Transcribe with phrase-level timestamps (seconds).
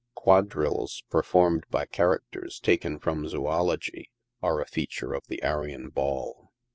[0.17, 4.09] Quadrilles performed by characters taken from zoology,
[4.41, 6.49] are a fea ture of the Arion Ball.